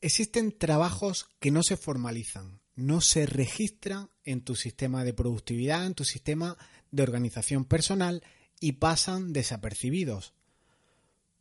Existen 0.00 0.56
trabajos 0.56 1.28
que 1.40 1.50
no 1.50 1.62
se 1.62 1.76
formalizan, 1.76 2.60
no 2.74 3.00
se 3.00 3.26
registran 3.26 4.08
en 4.24 4.40
tu 4.40 4.56
sistema 4.56 5.04
de 5.04 5.12
productividad, 5.12 5.84
en 5.86 5.94
tu 5.94 6.04
sistema 6.04 6.56
de 6.90 7.02
organización 7.02 7.64
personal 7.64 8.22
y 8.60 8.72
pasan 8.72 9.32
desapercibidos. 9.32 10.32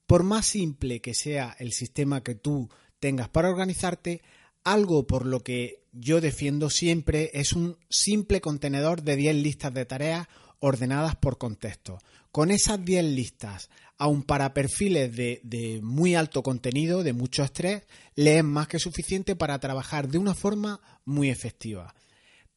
Por 0.08 0.24
más 0.24 0.46
simple 0.46 1.02
que 1.02 1.14
sea 1.14 1.56
el 1.60 1.72
sistema 1.72 2.24
que 2.24 2.36
tú 2.36 2.70
tengas 3.00 3.30
para 3.30 3.50
organizarte, 3.50 4.22
algo 4.64 5.08
por 5.08 5.26
lo 5.26 5.44
que 5.44 5.84
yo 5.94 6.20
defiendo 6.20 6.70
siempre 6.70 7.32
es 7.34 7.54
un 7.54 7.78
simple 7.90 8.42
contenedor 8.42 9.04
de 9.04 9.16
10 9.16 9.36
listas 9.36 9.74
de 9.74 9.86
tareas 9.86 10.28
ordenadas 10.60 11.16
por 11.16 11.38
contexto. 11.38 12.00
Con 12.32 12.52
esas 12.52 12.84
10 12.84 13.04
listas, 13.06 13.70
aun 13.98 14.24
para 14.24 14.54
perfiles 14.54 15.16
de, 15.16 15.80
muy 15.82 16.16
alto 16.16 16.44
contenido, 16.44 17.04
de 17.04 17.14
mucho 17.14 17.44
estrés, 17.44 17.84
le 18.16 18.38
es 18.38 18.44
más 18.44 18.68
que 18.68 18.80
suficiente 18.80 19.36
para 19.36 19.60
trabajar 19.60 20.08
de 20.08 20.18
una 20.18 20.36
forma 20.36 20.80
muy 21.06 21.30
efectiva. 21.30 21.96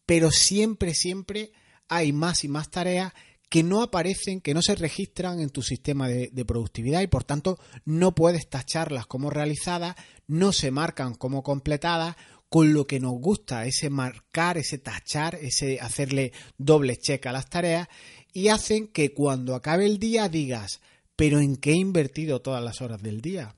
Pero 0.07 0.31
siempre, 0.31 0.95
siempre 0.95 1.53
hay 1.89 2.13
más 2.13 2.45
y 2.45 2.49
más 2.49 2.71
tareas 2.71 3.13
que 3.49 3.63
no 3.63 3.83
aparecen, 3.83 4.41
que 4.41 4.55
no 4.55 4.63
se 4.63 4.75
registran 4.75 5.41
en 5.41 5.51
tu 5.51 5.63
sistema 5.63 6.09
de, 6.09 6.31
de, 6.33 6.45
productividad 6.45 7.03
y 7.03 7.07
por 7.07 7.23
tanto 7.23 7.59
no 7.85 8.15
puedes 8.15 8.49
tacharlas 8.49 9.07
como 9.07 9.29
realizadas, 9.29 9.95
no 10.27 10.53
se 10.53 10.71
marcan 10.71 11.15
como 11.15 11.43
completadas, 11.43 12.17
con 12.53 12.75
lo 12.75 12.87
que 12.87 13.01
nos 13.01 13.15
gusta, 13.15 13.65
ese 13.65 13.89
marcar, 13.89 14.59
ese 14.59 14.77
tachar, 14.77 15.37
ese 15.37 15.81
hacerle 15.81 16.33
doble 16.59 16.99
check 16.99 17.25
a 17.25 17.33
las 17.33 17.49
tareas 17.49 17.89
y 18.35 18.49
hacen 18.49 18.89
que 18.89 19.15
cuando 19.15 19.55
acabe 19.55 19.87
el 19.87 19.99
día 19.99 20.29
digas, 20.29 20.83
pero 21.17 21.41
¿en 21.41 21.57
qué 21.57 21.71
he 21.71 21.77
invertido 21.77 22.43
todas 22.43 22.63
las 22.63 22.83
horas 22.83 23.01
del 23.01 23.23
día? 23.23 23.55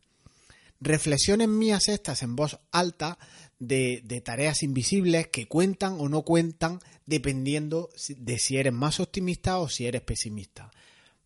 Reflexiones 0.80 1.48
mías 1.48 1.88
estas 1.88 2.22
en 2.22 2.36
voz 2.36 2.60
alta 2.70 3.18
de, 3.58 4.00
de, 4.04 4.20
tareas 4.20 4.62
invisibles 4.62 5.26
que 5.26 5.48
cuentan 5.48 5.96
o 5.98 6.08
no 6.08 6.22
cuentan 6.22 6.78
dependiendo 7.04 7.90
de 8.16 8.38
si 8.38 8.58
eres 8.58 8.72
más 8.72 9.00
optimista 9.00 9.58
o 9.58 9.68
si 9.68 9.86
eres 9.86 10.02
pesimista. 10.02 10.70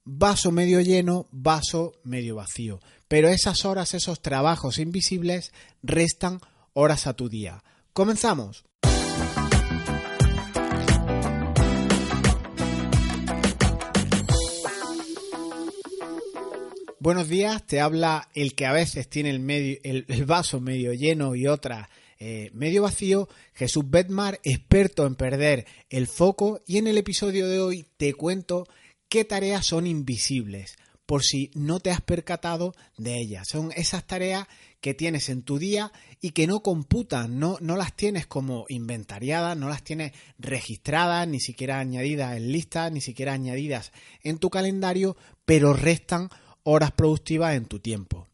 Vaso 0.06 0.53
medio 0.53 0.81
lleno, 0.81 1.27
vaso 1.33 1.93
medio 2.03 2.37
vacío. 2.37 2.81
Pero 3.09 3.28
esas 3.28 3.67
horas, 3.67 3.93
esos 3.93 4.23
trabajos 4.23 4.78
invisibles 4.78 5.53
restan 5.83 6.41
horas 6.81 7.09
a 7.09 7.15
tu 7.15 7.29
día. 7.29 7.65
Comenzamos. 7.93 8.65
Buenos 17.01 17.29
días, 17.29 17.67
te 17.67 17.81
habla 17.81 18.29
el 18.34 18.55
que 18.55 18.67
a 18.67 18.73
veces 18.73 19.09
tiene 19.09 19.31
el, 19.31 20.25
vaso 20.25 20.61
medio 20.61 20.93
lleno 20.93 21.34
y 21.34 21.49
otra 21.49 21.89
eh, 22.21 22.51
medio 22.53 22.83
vacío, 22.83 23.29
Jesús 23.55 23.89
Bedmar, 23.89 24.39
experto 24.45 25.06
en 25.06 25.15
perder 25.15 25.67
el 25.91 26.06
foco 26.06 26.61
y 26.67 26.79
en 26.79 26.87
el 26.87 26.99
episodio 26.99 27.49
de 27.49 27.61
hoy 27.61 27.87
te 27.97 28.15
cuento 28.15 28.69
qué 29.09 29.25
tareas 29.25 29.67
son 29.67 29.87
invisibles, 29.87 30.77
por 31.09 31.25
si 31.25 31.51
no 31.55 31.81
te 31.81 31.91
has 31.91 32.03
percatado 32.03 32.75
de 32.98 33.19
ellas. 33.19 33.48
Son 33.51 33.73
esas 33.75 34.06
tareas 34.06 34.47
que 34.83 34.92
tienes 34.92 35.31
en 35.31 35.41
tu 35.41 35.59
día 35.59 35.91
y 36.20 36.33
que 36.33 36.47
no 36.47 36.61
computan, 36.61 37.39
no, 37.39 37.56
no 37.62 37.77
las 37.77 37.97
tienes 37.97 38.27
como 38.27 38.67
inventariadas, 38.69 39.56
no 39.56 39.70
las 39.70 39.83
tienes 39.83 40.12
registradas, 40.39 41.27
ni 41.27 41.41
siquiera 41.41 41.78
añadidas 41.78 42.37
en 42.37 42.53
listas, 42.53 42.92
ni 42.92 43.00
siquiera 43.00 43.33
añadidas 43.33 43.91
en 44.23 44.37
tu 44.37 44.50
calendario, 44.50 45.17
pero 45.47 45.73
restan 45.73 46.28
horas 46.62 46.92
productivas 46.92 47.56
en 47.56 47.65
tu 47.65 47.78
tiempo. 47.78 48.28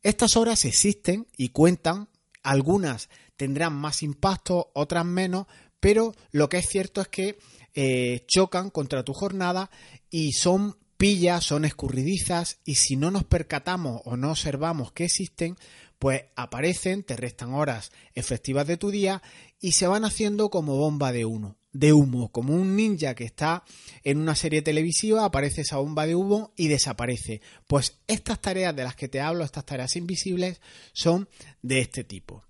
Estas 0.00 0.36
horas 0.36 0.64
existen 0.64 1.26
y 1.36 1.48
cuentan, 1.48 2.08
algunas 2.44 3.08
tendrán 3.36 3.74
más 3.74 4.04
impacto, 4.04 4.70
otras 4.74 5.04
menos, 5.04 5.48
pero 5.80 6.14
lo 6.30 6.48
que 6.48 6.58
es 6.58 6.68
cierto 6.68 7.00
es 7.00 7.08
que 7.08 7.36
eh, 7.74 8.24
chocan 8.28 8.70
contra 8.70 9.02
tu 9.02 9.12
jornada 9.12 9.72
y 10.08 10.34
son 10.34 10.76
pillas, 10.96 11.44
son 11.44 11.64
escurridizas 11.64 12.58
y 12.64 12.76
si 12.76 12.96
no 12.96 13.10
nos 13.10 13.24
percatamos 13.24 14.02
o 14.04 14.16
no 14.16 14.30
observamos 14.30 14.92
que 14.92 15.04
existen, 15.04 15.56
pues 15.98 16.24
aparecen, 16.36 17.02
te 17.02 17.16
restan 17.16 17.54
horas 17.54 17.90
efectivas 18.14 18.66
de 18.66 18.76
tu 18.76 18.90
día 18.90 19.22
y 19.60 19.72
se 19.72 19.86
van 19.86 20.04
haciendo 20.04 20.50
como 20.50 20.76
bomba 20.76 21.12
de 21.12 21.24
uno 21.24 21.56
de 21.78 21.92
humo, 21.92 22.30
como 22.32 22.54
un 22.54 22.74
ninja 22.74 23.14
que 23.14 23.24
está 23.24 23.62
en 24.02 24.18
una 24.18 24.34
serie 24.34 24.62
televisiva, 24.62 25.24
aparece 25.24 25.60
esa 25.60 25.76
bomba 25.76 26.06
de 26.06 26.14
humo 26.14 26.52
y 26.56 26.68
desaparece. 26.68 27.42
Pues 27.66 27.98
estas 28.06 28.40
tareas 28.40 28.74
de 28.74 28.84
las 28.84 28.96
que 28.96 29.08
te 29.08 29.20
hablo, 29.20 29.44
estas 29.44 29.66
tareas 29.66 29.96
invisibles, 29.96 30.60
son 30.92 31.28
de 31.62 31.80
este 31.80 32.02
tipo. 32.04 32.44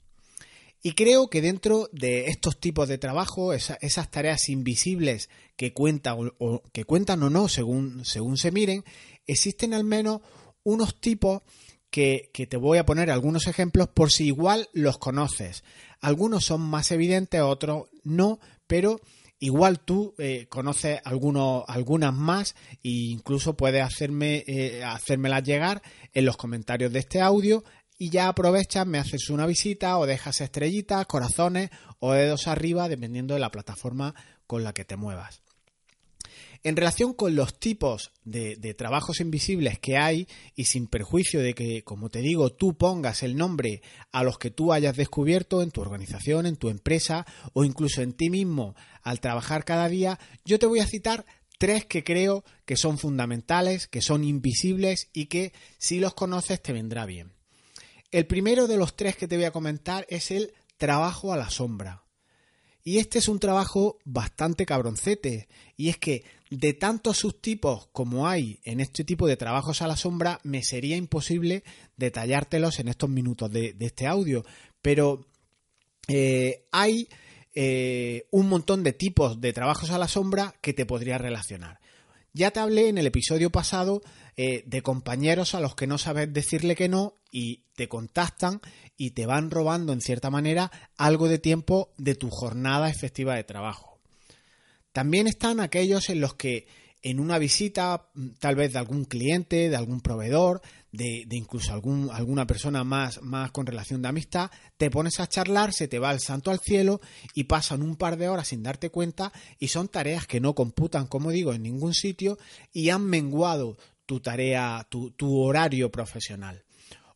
Y 0.86 0.92
creo 0.92 1.28
que 1.28 1.42
dentro 1.42 1.88
de 1.91 2.28
estos 2.28 2.60
tipos 2.60 2.86
de 2.86 2.97
trabajo, 2.97 3.52
esas 3.52 4.08
tareas 4.12 4.48
invisibles 4.48 5.30
que 5.56 5.72
cuentan 5.72 6.30
o, 6.38 6.62
que 6.72 6.84
cuentan 6.84 7.24
o 7.24 7.28
no 7.28 7.48
según, 7.48 8.04
según 8.04 8.36
se 8.36 8.52
miren, 8.52 8.84
existen 9.26 9.75
al 9.75 9.82
menos 9.82 10.20
unos 10.62 11.00
tipos 11.00 11.42
que, 11.91 12.30
que, 12.32 12.46
te 12.46 12.56
voy 12.56 12.78
a 12.78 12.86
poner 12.86 13.10
algunos 13.10 13.48
ejemplos 13.48 13.88
por 13.88 14.12
si 14.12 14.26
igual 14.26 14.69
los 14.75 14.96
conoces. 14.98 15.64
Algunos 15.98 16.44
son 16.44 16.60
más 16.60 16.92
evidentes, 16.92 17.41
otros 17.41 17.88
no, 18.04 18.38
pero 18.69 19.00
igual 19.38 19.80
tú 19.80 20.14
eh, 20.19 20.46
conoces 20.48 21.00
algunos, 21.04 21.64
algunas 21.69 22.14
más 22.14 22.54
e 22.82 22.88
incluso 22.88 23.56
puedes 23.56 23.82
hacerme, 23.82 24.44
eh, 24.46 24.82
hacérmelas 24.84 25.42
llegar 25.42 25.82
en 26.12 26.25
los 26.25 26.36
comentarios 26.36 26.92
de 26.92 27.00
este 27.00 27.20
audio 27.20 27.64
y 27.98 28.10
ya 28.10 28.28
aprovechas, 28.28 28.86
me 28.86 28.98
haces 28.98 29.30
una 29.30 29.46
visita 29.46 29.98
o 29.98 30.06
dejas 30.06 30.40
estrellitas, 30.40 31.06
corazones 31.06 31.70
o 31.98 32.12
dedos 32.12 32.46
arriba 32.46 32.88
dependiendo 32.88 33.34
de 33.34 33.40
la 33.40 33.50
plataforma 33.50 34.14
con 34.46 34.64
la 34.64 34.72
que 34.72 34.84
te 34.84 34.96
muevas. 34.96 35.42
En 36.62 36.76
relación 36.76 37.14
con 37.14 37.36
los 37.36 37.58
tipos 37.60 38.12
de, 38.24 38.56
trabajos 38.74 39.20
invisibles 39.20 39.78
que 39.78 39.96
hay 39.96 40.26
y 40.54 40.64
sin 40.64 40.88
perjuicio 40.88 41.40
de 41.40 41.54
que, 41.54 41.84
como 41.84 42.08
te 42.08 42.20
digo, 42.20 42.50
tú 42.50 42.76
pongas 42.76 43.22
el 43.22 43.36
nombre 43.36 43.82
a 44.10 44.24
los 44.24 44.38
que 44.38 44.50
tú 44.50 44.72
hayas 44.72 44.96
descubierto 44.96 45.62
en 45.62 45.70
tu 45.70 45.80
organización, 45.80 46.44
en 46.44 46.56
tu 46.56 46.68
empresa 46.68 47.24
o 47.52 47.64
incluso 47.64 48.02
en 48.02 48.14
ti 48.14 48.30
mismo 48.30 48.74
al 49.02 49.20
trabajar 49.20 49.64
cada 49.64 49.88
día, 49.88 50.18
yo 50.44 50.58
te 50.58 50.66
voy 50.66 50.80
a 50.80 50.86
citar 50.86 51.24
tres 51.58 51.86
que 51.86 52.02
creo 52.02 52.44
que 52.64 52.76
son 52.76 52.98
fundamentales, 52.98 53.86
que 53.86 54.02
son 54.02 54.24
invisibles 54.24 55.08
y 55.12 55.26
que 55.26 55.52
si 55.78 56.00
los 56.00 56.14
conoces 56.14 56.60
te 56.60 56.72
vendrá 56.72 57.06
bien. 57.06 57.35
El 58.11 58.27
primero 58.27 58.67
de 58.67 58.77
los 58.77 58.97
tres 58.97 59.17
que 59.17 59.28
te 59.28 59.37
voy 59.37 59.44
a 59.44 59.53
comentar 59.53 60.06
es 60.09 60.31
el 60.31 60.53
trabajo 60.77 61.33
a 61.33 61.37
la 61.37 61.50
sombra. 61.50 62.05
Y 62.87 62.99
este 62.99 63.19
es 63.19 63.28
un 63.28 63.41
trabajo 63.41 63.99
bastante 64.05 64.65
cabroncete. 64.65 65.49
Y 65.77 65.89
es 65.89 65.99
que 65.99 66.25
de 66.50 66.72
tantos 66.72 67.19
subtipos 67.19 67.89
como 67.89 68.28
hay 68.28 68.61
en 68.62 68.78
este 68.81 69.03
tipo 69.03 69.27
de 69.27 69.37
trabajos 69.37 69.83
a 69.83 69.89
la 69.89 69.97
sombra, 69.97 70.39
me 70.44 70.62
sería 70.62 70.97
imposible 70.97 71.65
detallártelos 71.97 72.78
en 72.78 72.87
estos 72.87 73.11
minutos 73.11 73.50
de, 73.50 73.75
este 73.81 74.06
audio. 74.06 74.44
Pero 74.83 75.27
eh, 76.06 76.69
hay 76.71 77.09
eh, 77.55 78.28
un 78.31 78.49
montón 78.49 78.84
de 78.84 78.93
tipos 78.93 79.41
de 79.41 79.53
trabajos 79.53 79.91
a 79.91 79.99
la 79.99 80.06
sombra 80.06 80.55
que 80.61 80.73
te 80.73 80.87
podría 80.87 81.19
relacionar. 81.19 81.81
Ya 82.33 82.53
te 82.53 82.61
hablé 82.61 82.88
en 82.88 82.99
el 82.99 83.06
episodio 83.06 83.50
pasado 83.50 84.03
eh, 84.36 84.62
de 84.66 84.82
compañeros 84.82 85.54
a 85.54 85.60
los 85.60 85.74
que 85.74 85.86
no 85.86 85.98
sabes 85.98 86.32
decirle 86.32 86.74
que 86.74 86.88
no 86.88 87.14
y 87.30 87.64
te 87.74 87.88
contactan 87.88 88.60
y 88.97 89.10
te 89.10 89.26
van 89.26 89.50
robando 89.50 89.92
en 89.92 90.00
cierta 90.00 90.30
manera 90.30 90.70
algo 90.97 91.28
de 91.28 91.38
tiempo 91.38 91.91
de 91.97 92.14
tu 92.14 92.30
jornada 92.30 92.91
efectiva 92.91 93.34
de 93.34 93.44
trabajo. 93.44 93.98
También 94.92 95.26
están 95.26 95.60
aquellos 95.60 96.08
en 96.08 96.20
los 96.20 96.34
que 96.34 96.66
en 97.02 97.20
una 97.20 97.38
visita 97.38 98.08
mm, 98.14 98.28
tal 98.41 98.56
vez 98.56 98.72
de 98.72 98.78
algún 98.78 99.04
cliente, 99.04 99.69
de 99.69 99.76
algún 99.76 100.00
proveedor, 100.00 100.60
de, 100.91 101.26
incluso 101.30 101.72
algún, 101.72 102.10
alguna 102.10 102.46
persona 102.46 102.82
más, 102.82 103.22
más 103.22 103.52
con 103.52 103.66
relación 103.66 104.02
de 104.02 104.08
amistad, 104.08 104.50
te 104.76 104.90
pones 104.90 105.20
a 105.20 105.28
charlar, 105.28 105.72
se 105.72 105.88
te 105.88 105.99
va 105.99 106.11
el 106.11 106.20
santo 106.20 106.50
al 106.50 106.58
cielo 106.58 107.00
y 107.34 107.44
pasan 107.44 107.82
un 107.82 107.96
par 107.96 108.16
de 108.16 108.28
horas 108.28 108.49
sin 108.49 108.62
darte 108.62 108.90
cuenta 108.90 109.32
y 109.58 109.69
son 109.69 109.88
tareas 109.88 110.26
que 110.26 110.40
no 110.40 110.55
computan, 110.55 111.06
como 111.06 111.31
digo, 111.31 111.52
en 111.52 111.62
ningún 111.62 111.94
sitio 111.94 112.38
y 112.72 112.90
han 112.90 113.05
menguado 113.05 113.76
tu 114.06 114.20
tarea, 114.20 114.87
tu, 114.88 115.41
horario 115.41 115.91
profesional. 115.91 116.64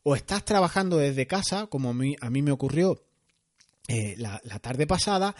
O 0.03 0.15
estás 0.15 0.45
trabajando 0.45 0.97
desde 0.97 1.27
casa, 1.27 1.67
como 1.67 1.89
a 1.89 1.93
mí, 1.93 2.15
a 2.21 2.29
mí 2.29 2.41
me 2.41 2.51
ocurrió 2.51 3.03
eh, 3.87 4.15
la, 4.17 4.39
tarde 4.59 4.85
pasada, 4.85 5.35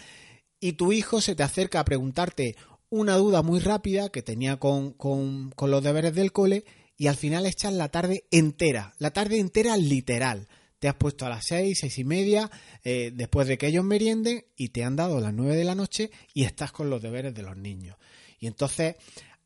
y 0.60 0.74
tu 0.74 0.92
hijo 0.94 1.22
se 1.22 1.36
te 1.36 1.44
acerca 1.44 1.80
a 1.80 1.86
preguntarte 1.86 2.56
una 2.90 3.16
duda 3.16 3.42
muy 3.42 3.60
rápida 3.60 4.10
que 4.10 4.22
tenía 4.22 4.58
con, 4.58 4.94
con, 4.94 5.52
los 5.60 5.84
deberes 5.84 6.14
del 6.14 6.32
cole 6.32 6.66
y 6.98 7.08
al 7.08 7.16
final 7.16 7.46
echas 7.46 7.74
la 7.74 7.90
tarde 7.90 8.26
entera, 8.32 8.94
la 9.00 9.12
tarde 9.12 9.40
entera 9.40 9.78
literal. 9.78 10.48
Te 10.80 10.88
has 10.88 10.96
puesto 10.96 11.26
a 11.26 11.30
las 11.30 11.46
seis, 11.46 11.78
seis 11.80 11.98
y 12.00 12.04
media, 12.04 12.50
eh, 12.84 13.12
después 13.14 13.48
de 13.48 13.58
que 13.58 13.68
ellos 13.68 13.86
merienden 13.86 14.46
y 14.56 14.70
te 14.70 14.84
han 14.84 14.96
dado 14.96 15.20
las 15.20 15.34
nueve 15.34 15.56
de 15.56 15.64
la 15.64 15.76
noche 15.76 16.12
y 16.34 16.44
estás 16.44 16.72
con 16.72 16.90
los 16.90 17.02
deberes 17.02 17.34
de 17.36 17.44
los 17.44 17.56
niños. 17.56 17.98
Y 18.40 18.48
entonces 18.48 18.96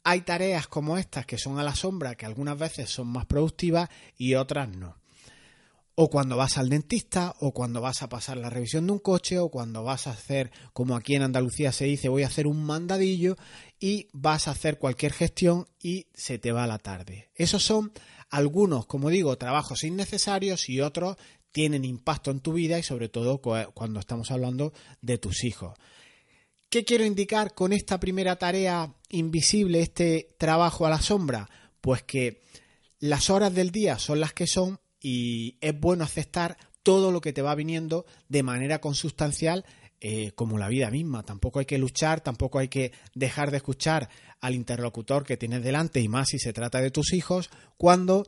hay 0.05 0.21
tareas 0.21 0.67
como 0.67 0.97
estas 0.99 1.25
que 1.25 1.39
son 1.39 1.57
a 1.59 1.63
la 1.63 1.75
sombra, 1.75 2.13
que 2.13 2.27
algunas 2.27 2.57
veces 2.57 2.91
son 2.91 3.07
más 3.07 3.25
productivas 3.25 3.89
y 4.17 4.35
otras 4.35 4.69
no. 4.69 4.95
o 5.95 6.09
cuando 6.09 6.37
vas 6.37 6.57
al 6.57 6.69
dentista, 6.69 7.33
o 7.39 7.53
cuando 7.53 7.81
vas 7.81 8.03
a 8.03 8.09
pasar 8.09 8.37
la 8.37 8.51
revisión 8.51 8.85
de 8.85 8.93
un 8.93 8.99
coche, 8.99 9.39
o 9.39 9.49
cuando 9.49 9.81
vas 9.83 10.07
a 10.07 10.11
hacer, 10.11 10.51
como 10.73 10.95
aquí 10.95 11.15
en 11.15 11.23
Andalucía 11.23 11.71
se 11.71 11.85
dice, 11.85 12.09
voy 12.09 12.23
a 12.23 12.27
hacer 12.27 12.45
un 12.47 12.63
mandadillo 12.63 13.35
y 13.79 14.09
vas 14.13 14.47
a 14.47 14.51
hacer 14.51 14.77
cualquier 14.77 15.11
gestión 15.11 15.67
y 15.81 16.07
se 16.13 16.37
te 16.37 16.51
va 16.51 16.67
la 16.67 16.77
tarde. 16.77 17.31
Esos 17.33 17.63
son 17.63 17.91
algunos, 18.29 18.85
como 18.85 19.09
digo, 19.09 19.37
trabajos 19.37 19.83
innecesarios 19.83 20.69
y 20.69 20.81
otros 20.81 21.15
tienen 21.51 21.83
impacto 21.83 22.29
en 22.29 22.41
tu 22.41 22.53
vida 22.53 22.77
y 22.77 22.83
sobre 22.83 23.09
todo 23.09 23.39
cuando 23.39 23.99
estamos 23.99 24.29
hablando 24.29 24.71
de 25.01 25.17
tus 25.17 25.43
hijos. 25.45 25.73
¿Qué 26.69 26.83
quiero 26.83 27.05
indicar 27.05 27.53
con 27.53 27.73
esta 27.73 27.99
primera 27.99 28.35
tarea 28.37 28.93
invisible, 29.09 29.81
este 29.81 30.35
trabajo 30.37 30.85
a 30.85 30.89
la 30.89 31.01
sombra? 31.01 31.49
Pues 31.81 32.03
que 32.03 32.41
las 32.99 33.29
horas 33.29 33.53
del 33.53 33.71
día 33.71 33.99
son 33.99 34.19
las 34.19 34.33
que 34.33 34.47
son 34.47 34.79
y 34.99 35.57
es 35.61 35.79
bueno 35.79 36.03
aceptar 36.03 36.57
todo 36.83 37.11
lo 37.11 37.21
que 37.21 37.33
te 37.33 37.41
va 37.41 37.55
viniendo 37.55 38.05
de 38.29 38.43
manera 38.43 38.79
consustancial 38.79 39.65
eh, 40.01 40.33
como 40.35 40.57
la 40.57 40.67
vida 40.67 40.91
misma. 40.91 41.23
Tampoco 41.23 41.59
hay 41.59 41.65
que 41.65 41.77
luchar, 41.77 42.21
tampoco 42.21 42.59
hay 42.59 42.67
que 42.67 42.91
dejar 43.13 43.51
de 43.51 43.57
escuchar 43.57 44.09
al 44.41 44.53
interlocutor 44.53 45.25
que 45.25 45.37
tienes 45.37 45.63
delante 45.63 45.99
y 45.99 46.07
más 46.07 46.29
si 46.29 46.39
se 46.39 46.53
trata 46.53 46.81
de 46.81 46.91
tus 46.91 47.13
hijos 47.13 47.49
cuando 47.77 48.27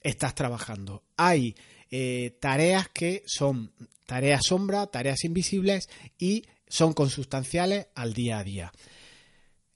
estás 0.00 0.34
trabajando. 0.34 1.02
Hay 1.16 1.56
eh, 1.90 2.36
tareas 2.40 2.88
que 2.88 3.22
son 3.26 3.72
tareas 4.06 4.42
sombra, 4.46 4.86
tareas 4.86 5.24
invisibles 5.24 5.88
y 6.18 6.44
son 6.68 6.92
consustanciales 6.92 7.86
al 7.94 8.14
día 8.14 8.38
a 8.38 8.44
día. 8.44 8.72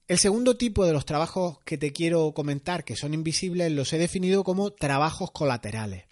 El 0.08 0.18
segundo 0.18 0.56
tipo 0.56 0.84
de 0.84 0.92
los 0.92 1.06
trabajos 1.06 1.58
que 1.64 1.78
te 1.78 1.92
quiero 1.92 2.32
comentar 2.32 2.84
que 2.84 2.96
son 2.96 3.14
invisibles 3.14 3.72
los 3.72 3.92
he 3.92 3.98
definido 3.98 4.44
como 4.44 4.70
trabajos 4.70 5.30
colaterales. 5.30 6.04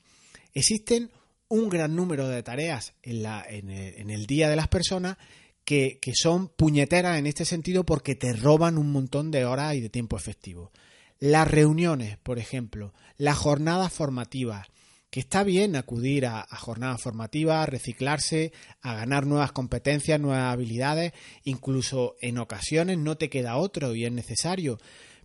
Existen 0.55 1.11
un 1.49 1.69
gran 1.69 1.97
número 1.97 2.29
de 2.29 2.43
tareas 2.43 2.95
en, 3.03 3.71
el, 4.11 4.27
día 4.27 4.49
de 4.49 4.57
las 4.57 4.69
personas 4.69 5.19
que, 5.65 5.99
que, 6.01 6.15
son 6.15 6.49
puñeteras 6.49 7.19
en 7.19 7.27
este 7.27 7.45
sentido 7.45 7.85
porque 7.85 8.15
te 8.15 8.33
roban 8.33 8.79
un 8.79 8.93
montón 8.93 9.31
de 9.31 9.45
horas 9.45 9.75
y 9.75 9.81
de 9.81 9.91
tiempo 9.91 10.17
efectivo. 10.17 10.71
Las 11.19 11.49
reuniones, 11.49 12.17
por 12.19 12.39
ejemplo, 12.39 12.95
las 13.19 13.37
jornadas 13.37 13.93
formativas, 13.93 14.69
que 15.11 15.21
está 15.21 15.43
bien 15.43 15.75
acudir 15.75 16.27
a, 16.27 16.47
jornadas 16.57 17.03
formativas, 17.03 17.65
a 17.65 17.67
reciclarse, 17.67 18.53
a 18.81 18.95
ganar 18.95 19.27
nuevas 19.27 19.53
competencias, 19.53 20.21
nuevas 20.21 20.53
habilidades, 20.53 21.13
incluso 21.45 22.17
en 22.21 22.39
ocasiones 22.39 22.99
no 22.99 23.17
te 23.17 23.29
queda 23.29 23.57
otro 23.57 23.95
y 23.95 24.05
es 24.05 24.13
necesario, 24.13 24.79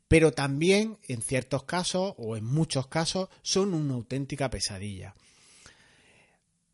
pero 0.08 0.32
también 0.32 0.98
en 1.08 1.22
ciertos 1.22 1.64
casos 1.64 2.16
o 2.18 2.36
en 2.36 2.46
muchos 2.46 2.88
casos 2.88 3.30
son 3.44 3.74
una 3.74 3.94
auténtica 3.94 4.50
pesadilla. 4.50 5.14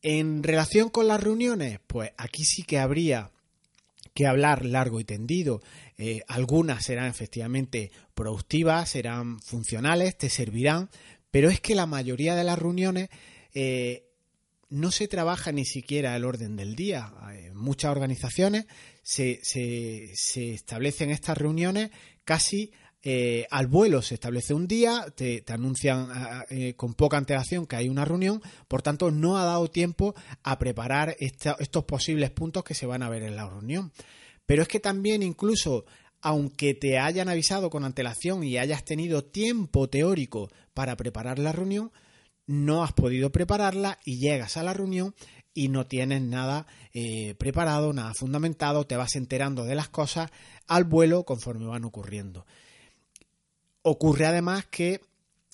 En 0.01 0.41
relación 0.41 0.89
con 0.89 1.07
las 1.07 1.21
reuniones, 1.21 1.79
pues 1.85 2.11
aquí 2.17 2.43
sí 2.43 2.63
que 2.63 2.79
habría 2.79 3.31
que 4.13 4.25
hablar 4.25 4.65
largo 4.65 4.99
y 4.99 5.03
tendido. 5.03 5.61
Eh, 5.97 6.21
algunas 6.27 6.83
serán 6.83 7.07
efectivamente 7.07 7.91
productivas, 8.13 8.89
serán 8.89 9.39
funcionales, 9.39 10.17
te 10.17 10.29
servirán, 10.29 10.89
pero 11.31 11.49
es 11.49 11.59
que 11.59 11.75
la 11.75 11.85
mayoría 11.85 12.35
de 12.35 12.43
las 12.43 12.59
reuniones 12.59 13.09
eh, 13.53 14.05
no 14.69 14.91
se 14.91 15.07
trabaja 15.07 15.51
ni 15.51 15.65
siquiera 15.65 16.15
el 16.15 16.23
orden 16.23 16.55
del 16.55 16.75
día. 16.75 17.11
En 17.33 17.57
muchas 17.57 17.91
organizaciones 17.91 18.65
se, 19.01 19.39
se 19.43 20.53
establecen 20.53 21.09
estas 21.09 21.37
reuniones 21.37 21.91
casi 22.23 22.71
eh, 23.03 23.47
al 23.49 23.65
vuelo 23.65 24.03
se 24.03 24.13
establece 24.13 24.53
un 24.53 24.67
día, 24.67 25.07
te, 25.15 25.43
anuncian 25.47 26.45
eh, 26.49 26.75
con 26.75 26.93
poca 26.93 27.17
antelación 27.17 27.65
que 27.65 27.75
hay 27.75 27.89
una 27.89 28.05
reunión, 28.05 28.43
por 28.67 28.83
tanto 28.83 29.09
no 29.09 29.37
ha 29.37 29.45
dado 29.45 29.71
tiempo 29.71 30.13
a 30.43 30.59
preparar 30.59 31.15
estos 31.19 31.83
posibles 31.85 32.29
puntos 32.29 32.63
que 32.63 32.75
se 32.75 32.85
van 32.85 33.01
a 33.01 33.09
ver 33.09 33.23
en 33.23 33.35
la 33.35 33.49
reunión. 33.49 33.91
Pero 34.45 34.61
es 34.61 34.67
que 34.67 34.79
también 34.79 35.23
incluso 35.23 35.85
aunque 36.21 36.73
te 36.73 36.99
hayan 36.99 37.29
avisado 37.29 37.69
con 37.69 37.83
antelación 37.83 38.43
y 38.43 38.57
hayas 38.57 38.85
tenido 38.85 39.23
tiempo 39.23 39.89
teórico 39.89 40.49
para 40.73 40.95
preparar 40.95 41.39
la 41.39 41.51
reunión, 41.51 41.91
no 42.45 42.83
has 42.83 42.93
podido 42.93 43.31
prepararla 43.31 43.99
y 44.05 44.17
llegas 44.17 44.57
a 44.57 44.63
la 44.63 44.73
reunión 44.73 45.15
y 45.53 45.67
no 45.67 45.85
tienes 45.87 46.21
nada 46.21 46.67
eh, 46.93 47.35
preparado, 47.37 47.93
nada 47.93 48.13
fundamentado, 48.13 48.85
te 48.85 48.95
vas 48.95 49.15
enterando 49.15 49.65
de 49.65 49.75
las 49.75 49.89
cosas 49.89 50.31
al 50.67 50.83
vuelo 50.83 51.25
conforme 51.25 51.65
van 51.65 51.83
ocurriendo. 51.83 52.45
Ocurre 53.81 54.27
además 54.27 54.65
que 54.65 55.01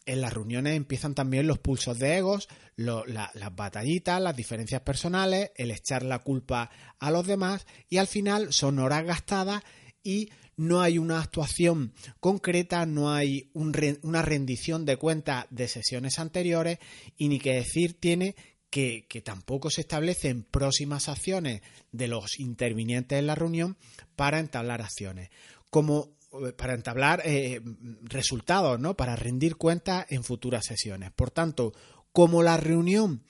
en 0.06 0.22
las 0.22 0.34
reuniones 0.34 0.76
empiezan 0.76 1.16
también 1.16 1.48
los 1.48 1.60
pulsos 1.60 2.00
de 2.00 2.18
egos, 2.18 2.48
las 2.78 3.56
batallitas, 3.56 4.22
las 4.22 4.36
diferencias 4.36 4.82
personales, 4.82 5.52
el 5.56 5.72
echar 5.72 6.04
la 6.04 6.20
culpa 6.20 6.70
a 7.00 7.12
los 7.12 7.28
demás 7.28 7.66
y 7.90 7.98
al 7.98 8.08
final 8.08 8.54
son 8.54 8.80
horas 8.80 9.04
gastadas 9.04 9.64
y 10.04 10.30
no 10.58 10.82
hay 10.82 10.98
una 10.98 11.22
actuación 11.22 11.94
concreta, 12.20 12.86
no 12.86 13.14
hay 13.14 13.50
una 13.54 14.22
rendición 14.22 14.86
de 14.86 14.98
cuentas 14.98 15.46
de 15.52 15.68
sesiones 15.68 16.20
anteriores 16.20 16.80
y 17.16 17.30
ni 17.30 17.40
que 17.40 17.54
decir 17.54 18.00
tiene 18.00 18.36
que, 18.70 19.06
tampoco 19.24 19.70
se 19.70 19.82
establecen 19.82 20.44
próximas 20.44 21.08
acciones 21.10 21.62
de 21.92 22.08
los 22.08 22.40
intervinientes 22.40 23.18
en 23.18 23.28
la 23.28 23.36
reunión 23.36 23.78
para 24.16 24.40
entablar 24.40 24.82
acciones. 24.82 25.30
Como 25.70 26.18
para 26.58 26.74
entablar 26.74 27.22
eh, 27.24 27.62
resultados, 28.04 28.80
¿no? 28.80 28.96
Para 28.96 29.16
rendir 29.16 29.56
cuentas 29.56 30.06
en 30.10 30.24
futuras 30.24 30.66
sesiones. 30.66 31.12
Por 31.12 31.32
tanto, 31.32 31.74
como 32.12 32.44
la 32.44 32.58
reunión 32.58 33.24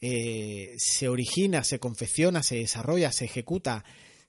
eh, 0.00 0.74
se 0.78 1.08
origina, 1.08 1.64
se 1.64 1.78
confecciona, 1.78 2.42
se 2.42 2.56
desarrolla, 2.56 3.10
se 3.10 3.24
ejecuta 3.24 3.84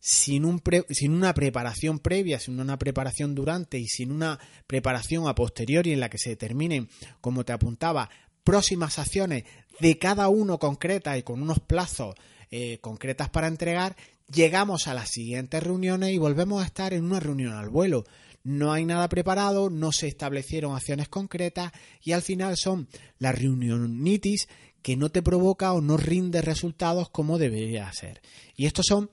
sin, 0.07 0.45
un 0.45 0.61
sin 0.91 1.13
una 1.13 1.33
preparación 1.33 1.97
previa, 1.97 2.39
sin 2.39 2.59
una 2.59 2.77
preparación 2.77 3.33
durante 3.33 3.79
y 3.79 3.87
sin 3.87 4.11
una 4.11 4.39
preparación 4.67 5.27
a 5.27 5.33
posteriori 5.33 5.93
en 5.93 5.99
la 5.99 6.09
que 6.11 6.19
se 6.19 6.29
determinen, 6.29 6.89
como 7.21 7.43
te 7.43 7.53
apuntaba, 7.53 8.11
próximas 8.43 8.99
acciones 8.99 9.45
de 9.79 9.97
cada 9.97 10.29
uno 10.29 10.59
concreta 10.59 11.17
y 11.17 11.23
con 11.23 11.41
unos 11.41 11.59
plazos 11.59 12.13
eh, 12.51 12.77
concretas 12.81 13.31
para 13.31 13.47
entregar, 13.47 13.95
llegamos 14.31 14.87
a 14.87 14.93
las 14.93 15.09
siguientes 15.09 15.63
reuniones 15.63 16.11
y 16.11 16.19
volvemos 16.19 16.61
a 16.61 16.67
estar 16.67 16.93
en 16.93 17.03
una 17.03 17.19
reunión 17.19 17.53
al 17.53 17.69
vuelo. 17.69 18.05
No 18.43 18.73
hay 18.73 18.85
nada 18.85 19.09
preparado, 19.09 19.71
no 19.71 19.91
se 19.91 20.07
establecieron 20.07 20.75
acciones 20.75 21.09
concretas 21.09 21.71
y 22.03 22.11
al 22.11 22.21
final 22.21 22.57
son 22.57 22.87
la 23.17 23.31
reunionitis 23.31 24.47
que 24.83 24.97
no 24.97 25.09
te 25.09 25.23
provoca 25.23 25.73
o 25.73 25.81
no 25.81 25.97
rinde 25.97 26.43
resultados 26.43 27.09
como 27.09 27.39
debería 27.39 27.91
ser. 27.91 28.21
Y 28.55 28.67
estos 28.67 28.85
son 28.87 29.09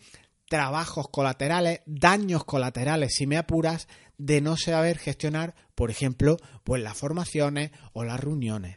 trabajos 0.53 1.09
colaterales, 1.09 1.81
daños 1.87 2.45
colaterales, 2.45 3.15
si 3.15 3.27
me 3.27 3.39
apuras, 3.39 3.89
de 4.19 4.43
no 4.43 4.59
saber 4.59 4.99
gestionar, 4.99 5.55
por 5.75 5.91
ejemplo, 5.91 6.37
pues 6.63 6.83
las 6.83 6.95
formaciones 6.95 7.71
o 7.95 8.05
las 8.05 8.21
reuniones. 8.21 8.77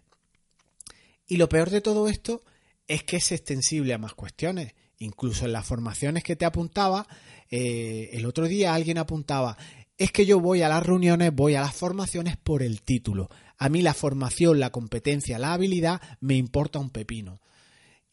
Y 1.28 1.36
lo 1.36 1.50
peor 1.50 1.72
de 1.72 1.82
todo 1.82 2.08
esto 2.08 2.44
es 2.88 3.04
que 3.04 3.18
es 3.18 3.30
extensible 3.34 3.94
a 3.94 3.98
más 3.98 4.14
cuestiones. 4.14 4.74
Incluso 5.00 5.44
en 5.44 5.52
las 5.52 5.66
formaciones 5.66 6.24
que 6.24 6.38
te 6.38 6.46
apuntaba, 6.46 7.08
eh, 7.52 8.10
el 8.14 8.26
otro 8.26 8.48
día 8.48 8.74
alguien 8.74 8.98
apuntaba, 8.98 9.58
es 9.98 10.14
que 10.14 10.26
yo 10.26 10.40
voy 10.40 10.62
a 10.62 10.70
las 10.70 10.82
reuniones, 10.82 11.36
voy 11.36 11.56
a 11.56 11.62
las 11.62 11.76
formaciones 11.76 12.38
por 12.38 12.64
el 12.64 12.84
título. 12.84 13.30
A 13.58 13.68
mí 13.68 13.82
la 13.82 13.94
formación, 13.94 14.62
la 14.62 14.70
competencia, 14.70 15.40
la 15.40 15.52
habilidad 15.52 16.00
me 16.22 16.36
importa 16.36 16.80
un 16.80 16.90
pepino. 16.90 17.42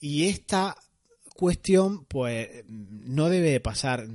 Y 0.00 0.25
esta 0.25 0.76
cuestión, 1.32 2.04
pues, 2.04 2.64
no 2.68 3.28
debe 3.28 3.60
pasar 3.60 4.06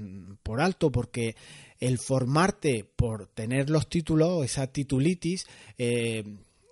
por 0.43 0.61
alto 0.61 0.91
porque 0.91 1.35
el 1.79 1.99
formarte 1.99 2.85
por 2.95 3.27
tener 3.27 3.69
los 3.69 3.87
títulos, 3.87 4.43
esa 4.43 4.67
titulitis, 4.67 5.45
eh, 5.77 6.23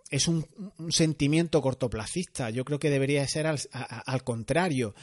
es 0.10 0.28
un, 0.28 0.46
sentimiento 0.90 1.62
cortoplacista. 1.62 2.50
Yo 2.50 2.66
creo 2.66 2.80
que 2.80 2.90
debería 2.90 3.28
ser 3.28 3.48
al, 3.48 4.24
contrario. 4.24 4.96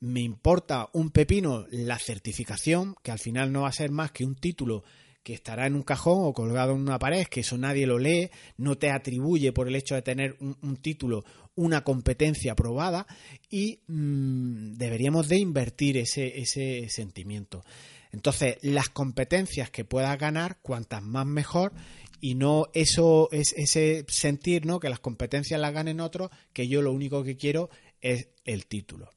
Me 0.00 0.20
importa 0.20 0.88
un 0.92 1.10
pepino 1.10 1.66
la 1.70 1.98
certificación, 1.98 2.94
que 3.02 3.10
al 3.10 3.18
final 3.18 3.52
no 3.52 3.62
va 3.62 3.68
a 3.68 3.72
ser 3.72 3.90
más 3.90 4.12
que 4.12 4.24
un 4.24 4.34
título 4.34 4.84
que 5.28 5.34
estará 5.34 5.66
en 5.66 5.74
un 5.74 5.82
cajón 5.82 6.20
o 6.22 6.32
colgado 6.32 6.72
en 6.72 6.80
una 6.80 6.98
pared, 6.98 7.26
que 7.26 7.40
eso 7.40 7.58
nadie 7.58 7.86
lo 7.86 7.98
lee, 7.98 8.30
no 8.56 8.78
te 8.78 8.90
atribuye 8.90 9.52
por 9.52 9.68
el 9.68 9.74
hecho 9.74 9.94
de 9.94 10.00
tener 10.00 10.38
un, 10.40 10.76
título 10.78 11.22
una 11.54 11.84
competencia 11.84 12.52
aprobada 12.52 13.06
y 13.50 13.80
mm, 13.88 14.78
deberíamos 14.78 15.28
de 15.28 15.36
invertir 15.36 15.98
ese, 15.98 16.40
ese 16.40 16.88
sentimiento. 16.88 17.62
Entonces, 18.10 18.56
las 18.62 18.88
competencias 18.88 19.68
que 19.68 19.84
puedas 19.84 20.18
ganar, 20.18 20.60
cuantas 20.62 21.02
más 21.02 21.26
mejor, 21.26 21.74
y 22.22 22.34
no 22.34 22.68
eso 22.72 23.28
es 23.30 23.52
ese 23.52 24.06
sentir 24.08 24.64
¿no? 24.64 24.80
que 24.80 24.88
las 24.88 24.98
competencias 25.00 25.60
las 25.60 25.74
ganen 25.74 26.00
otros, 26.00 26.30
que 26.54 26.68
yo 26.68 26.80
lo 26.80 26.90
único 26.90 27.22
que 27.22 27.36
quiero 27.36 27.68
es 28.00 28.28
el 28.46 28.64
título. 28.64 29.10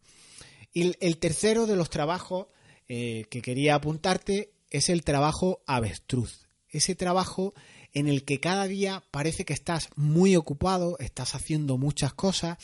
Y 0.74 0.94
el 1.00 1.18
tercero 1.20 1.68
de 1.68 1.77
los 1.77 1.89
trabajos 1.89 2.48
eh, 2.89 3.27
que 3.30 3.41
quería 3.41 3.75
apuntarte 3.75 4.51
es 4.72 4.90
el 4.90 5.04
trabajo 5.04 5.62
avestruz. 5.68 6.48
Ese 6.70 6.96
trabajo 6.96 7.54
en 7.94 8.08
el 8.08 8.24
que 8.24 8.40
cada 8.40 8.68
día 8.68 9.04
parece 9.12 9.46
que 9.46 9.54
estás 9.54 9.90
muy 9.96 10.36
ocupado, 10.36 10.98
estás 11.00 11.36
haciendo 11.36 11.78
muchas 11.78 12.13
cosas 12.13 12.58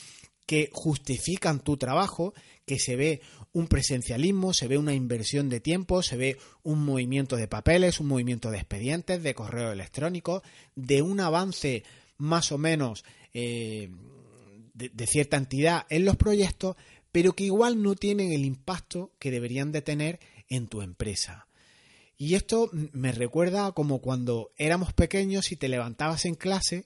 que 0.46 0.70
justifican 0.72 1.60
tu 1.60 1.76
trabajo, 1.76 2.34
que 2.66 2.80
se 2.80 2.96
ve 2.96 3.22
un 3.52 3.68
presencialismo, 3.68 4.54
se 4.54 4.68
ve 4.68 4.78
una 4.78 4.94
inversión 4.94 5.50
de 5.50 5.60
tiempo, 5.60 6.02
se 6.02 6.16
ve 6.16 6.38
un 6.64 6.86
movimiento 6.86 7.36
de 7.36 7.50
papeles, 7.50 8.00
un 8.00 8.08
movimiento 8.08 8.50
de 8.50 8.58
expedientes, 8.58 9.22
de 9.22 9.36
correo 9.36 9.74
electrónico, 9.74 10.42
de 10.76 11.02
un 11.02 11.20
avance 11.20 11.84
más 12.18 12.54
o 12.54 12.58
menos 12.58 13.04
eh, 13.34 13.90
de, 14.74 15.08
cierta 15.08 15.38
entidad 15.38 15.86
en 15.90 16.06
los 16.06 16.16
proyectos, 16.16 16.78
pero 17.12 17.34
que 17.34 17.44
igual 17.44 17.82
no 17.82 17.96
tienen 17.96 18.32
el 18.32 18.46
impacto 18.46 19.12
que 19.20 19.32
deberían 19.32 19.72
de 19.72 19.82
tener 19.82 20.20
en 20.48 20.68
tu 20.68 20.82
empresa. 20.82 21.47
Y 22.18 22.34
esto 22.34 22.70
me 22.74 23.12
recuerda 23.12 23.72
como 23.74 24.02
cuando 24.02 24.52
éramos 24.58 24.94
pequeños 24.94 25.52
y 25.52 25.56
te 25.56 25.70
levantabas 25.70 26.26
en 26.26 26.34
clase 26.34 26.86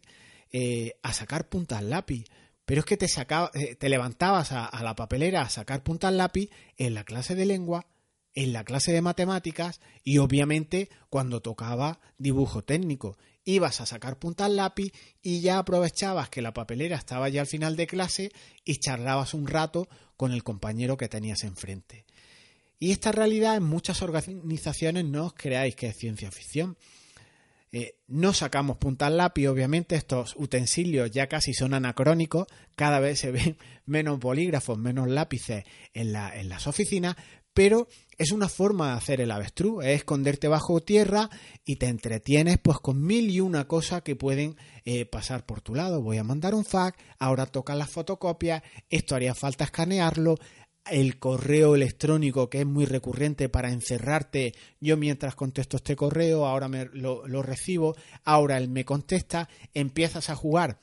eh, 0.52 0.96
a 1.02 1.14
sacar 1.14 1.48
puntas 1.48 1.82
lápiz. 1.84 2.26
Pero 2.66 2.82
es 2.82 2.86
que 2.86 2.98
te, 2.98 3.06
eh, 3.06 3.76
te 3.76 3.90
levantabas 3.90 4.52
a, 4.52 4.66
a, 4.66 4.84
la 4.84 4.96
papelera 4.96 5.42
a 5.42 5.50
sacar 5.50 5.84
puntas 5.84 6.14
lápiz 6.14 6.50
en 6.78 6.94
la 6.94 7.06
clase 7.06 7.36
de 7.36 7.46
lengua, 7.46 7.88
en 8.34 8.54
la 8.54 8.64
clase 8.64 8.92
de 8.92 9.02
matemáticas 9.02 9.80
y 10.04 10.18
obviamente 10.18 10.90
cuando 11.10 11.42
tocaba 11.42 12.02
dibujo 12.18 12.64
técnico. 12.64 13.18
Ibas 13.44 13.82
a 13.82 13.86
sacar 13.86 14.20
puntas 14.20 14.52
lápiz 14.52 14.92
y 15.22 15.42
ya 15.42 15.58
aprovechabas 15.58 16.30
que 16.30 16.42
la 16.42 16.54
papelera 16.54 16.98
estaba 16.98 17.30
ya 17.30 17.42
al 17.42 17.48
final 17.48 17.76
de 17.76 17.88
clase 17.88 18.32
y 18.64 18.78
charlabas 18.78 19.34
un 19.34 19.48
rato 19.48 19.88
con 20.16 20.32
el 20.32 20.44
compañero 20.44 20.98
que 20.98 21.10
tenías 21.10 21.44
enfrente. 21.44 22.06
Y 22.82 22.92
esta 22.92 23.12
realidad 23.12 23.58
en 23.58 23.64
muchas 23.64 24.02
organizaciones 24.02 25.06
no 25.06 25.28
os 25.28 25.34
creáis 25.36 25.76
que 25.76 25.86
es 25.86 25.96
ciencia 25.96 26.32
ficción. 26.32 26.76
Eh, 27.72 28.00
no 28.08 28.34
sacamos 28.34 28.78
puntas 28.78 29.12
lápiz, 29.12 29.48
obviamente, 29.50 29.96
estos 29.96 30.34
utensilios 30.36 31.12
ya 31.12 31.28
casi 31.28 31.54
son 31.54 31.76
anacrónicos, 31.76 32.48
cada 32.76 33.00
vez 33.00 33.20
se 33.20 33.30
ven 33.30 33.56
menos 33.86 34.20
bolígrafos, 34.20 34.80
menos 34.80 35.08
lápices 35.08 35.64
en, 35.94 36.12
las 36.12 36.66
oficinas, 36.66 37.18
pero 37.54 37.88
es 38.18 38.32
una 38.32 38.50
forma 38.50 38.88
de 38.88 38.98
hacer 38.98 39.22
el 39.22 39.30
avestruz, 39.30 39.86
es 39.86 39.98
esconderte 39.98 40.48
bajo 40.48 40.82
tierra 40.82 41.30
y 41.64 41.76
te 41.76 41.86
entretienes 41.86 42.58
pues 42.58 42.80
con 42.80 43.04
mil 43.04 43.30
y 43.30 43.42
una 43.42 43.68
cosas 43.68 44.02
que 44.02 44.16
pueden 44.16 44.56
eh, 44.86 45.06
pasar 45.06 45.46
por 45.46 45.62
tu 45.62 45.76
lado. 45.76 46.02
Voy 46.02 46.18
a 46.18 46.24
mandar 46.24 46.56
un 46.56 46.66
fax, 46.66 46.98
ahora 47.20 47.46
toca 47.46 47.76
las 47.76 47.92
fotocopias, 47.92 48.64
esto 48.90 49.14
haría 49.14 49.36
falta 49.36 49.66
escanearlo, 49.66 50.40
el 50.90 51.20
correo 51.20 51.76
electrónico 51.76 52.50
que 52.50 52.62
es 52.62 52.66
muy 52.66 52.86
recurrente 52.86 53.50
para 53.50 53.72
encerrarte. 53.72 54.54
Yo 54.80 54.98
mientras 54.98 55.36
contesto 55.36 55.78
este 55.78 55.96
correo, 55.96 56.46
ahora 56.46 56.68
me, 56.68 56.86
lo, 56.94 57.26
recibo, 57.44 57.96
ahora 58.24 58.58
él 58.58 58.70
me 58.70 58.86
contesta, 58.86 59.50
empiezas 59.74 60.30
a 60.30 60.36
jugar 60.36 60.80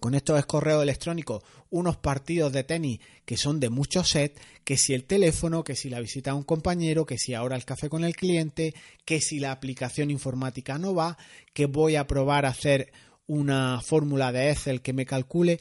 con 0.00 0.14
estos 0.14 0.44
correos 0.46 0.82
electrónicos 0.82 1.42
unos 1.70 1.96
partidos 1.96 2.52
de 2.52 2.64
tenis 2.64 3.00
que 3.24 3.36
son 3.36 3.60
de 3.60 3.68
mucho 3.68 4.04
set, 4.04 4.40
que 4.64 4.76
si 4.76 4.94
el 4.94 5.04
teléfono, 5.04 5.64
que 5.64 5.76
si 5.76 5.90
la 5.90 6.00
visita 6.00 6.30
a 6.30 6.34
un 6.34 6.44
compañero, 6.44 7.04
que 7.04 7.18
si 7.18 7.34
ahora 7.34 7.56
el 7.56 7.64
café 7.64 7.88
con 7.88 8.04
el 8.04 8.16
cliente, 8.16 8.74
que 9.04 9.20
si 9.20 9.38
la 9.38 9.52
aplicación 9.52 10.10
informática 10.10 10.78
no 10.78 10.94
va, 10.94 11.18
que 11.52 11.66
voy 11.66 11.96
a 11.96 12.06
probar 12.06 12.46
a 12.46 12.50
hacer 12.50 12.90
una 13.26 13.82
fórmula 13.82 14.32
de 14.32 14.50
Excel 14.50 14.80
que 14.80 14.94
me 14.94 15.04
calcule 15.04 15.60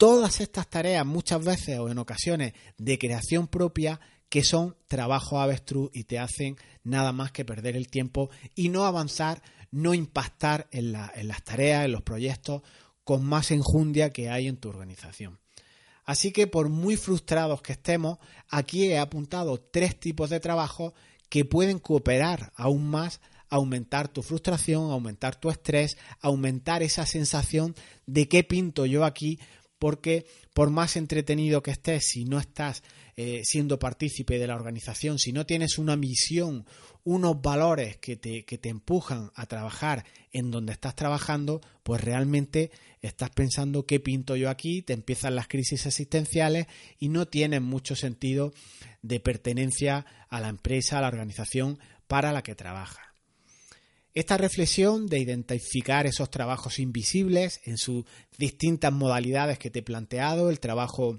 todas 0.00 0.40
estas 0.40 0.66
tareas 0.66 1.04
muchas 1.04 1.44
veces 1.44 1.78
o 1.78 1.90
en 1.90 1.98
ocasiones 1.98 2.54
de 2.78 2.98
creación 2.98 3.46
propia 3.46 4.00
que 4.30 4.42
son 4.42 4.74
trabajo 4.88 5.38
avestruz 5.38 5.90
y 5.92 6.04
te 6.04 6.18
hacen 6.18 6.56
nada 6.84 7.12
más 7.12 7.32
que 7.32 7.44
perder 7.44 7.76
el 7.76 7.88
tiempo 7.88 8.30
y 8.54 8.70
no 8.70 8.86
avanzar, 8.86 9.42
no 9.70 9.92
impactar 9.92 10.68
en, 10.70 10.92
las 10.92 11.44
tareas, 11.44 11.84
en 11.84 11.92
los 11.92 12.00
proyectos 12.00 12.62
con 13.04 13.26
más 13.26 13.50
enjundia 13.50 14.10
que 14.10 14.30
hay 14.30 14.48
en 14.48 14.56
tu 14.56 14.70
organización. 14.70 15.38
Así 16.06 16.32
que 16.32 16.46
por 16.46 16.70
muy 16.70 16.96
frustrados 16.96 17.60
que 17.60 17.74
estemos, 17.74 18.16
aquí 18.48 18.86
he 18.86 18.98
apuntado 18.98 19.60
tres 19.60 20.00
tipos 20.00 20.30
de 20.30 20.40
trabajo 20.40 20.94
que 21.28 21.44
pueden 21.44 21.78
cooperar 21.78 22.52
aún 22.56 22.88
más 22.88 23.20
aumentar 23.50 24.08
tu 24.08 24.22
frustración, 24.22 24.90
aumentar 24.92 25.36
tu 25.38 25.50
estrés, 25.50 25.98
aumentar 26.20 26.82
esa 26.82 27.04
sensación 27.04 27.74
de 28.06 28.28
qué 28.28 28.44
pinto 28.44 28.86
yo 28.86 29.04
aquí 29.04 29.38
porque 29.80 30.26
por 30.54 30.70
más 30.70 30.96
entretenido 30.96 31.62
que 31.62 31.72
estés, 31.72 32.04
si 32.04 32.24
no 32.26 32.38
estás 32.38 32.84
eh, 33.16 33.40
siendo 33.44 33.78
partícipe 33.78 34.38
de 34.38 34.46
la 34.46 34.54
organización, 34.54 35.18
si 35.18 35.32
no 35.32 35.46
tienes 35.46 35.78
una 35.78 35.96
misión, 35.96 36.66
unos 37.02 37.40
valores 37.40 37.96
que 37.96 38.16
te, 38.16 38.44
que 38.44 38.58
te 38.58 38.68
empujan 38.68 39.32
a 39.34 39.46
trabajar 39.46 40.04
en 40.32 40.50
donde 40.50 40.72
estás 40.72 40.94
trabajando, 40.94 41.62
pues 41.82 42.04
realmente 42.04 42.70
estás 43.00 43.30
pensando 43.30 43.86
qué 43.86 44.00
pinto 44.00 44.36
yo 44.36 44.50
aquí, 44.50 44.82
te 44.82 44.92
empiezan 44.92 45.34
las 45.34 45.48
crisis 45.48 45.86
existenciales 45.86 46.66
y 46.98 47.08
no 47.08 47.26
tienes 47.26 47.62
mucho 47.62 47.96
sentido 47.96 48.52
de 49.00 49.18
pertenencia 49.18 50.04
a 50.28 50.40
la 50.40 50.48
empresa, 50.50 50.98
a 50.98 51.00
la 51.00 51.08
organización 51.08 51.78
para 52.06 52.32
la 52.32 52.42
que 52.42 52.54
trabajas. 52.54 53.09
Esta 54.20 54.36
reflexión 54.36 55.06
de 55.06 55.18
identificar 55.18 56.06
esos 56.06 56.28
trabajos 56.28 56.78
invisibles 56.78 57.62
en 57.64 57.78
sus 57.78 58.04
distintas 58.36 58.92
modalidades 58.92 59.58
que 59.58 59.70
te 59.70 59.78
he 59.78 59.82
planteado, 59.82 60.50
el 60.50 60.60
trabajo 60.60 61.18